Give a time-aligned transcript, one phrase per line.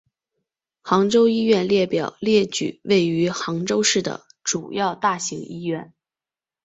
[0.81, 5.93] 杭州医院列表列举位于杭州市的主要大型医院。